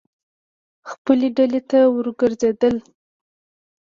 [0.89, 2.75] خپلې ډلې ته ور وګرځېدل.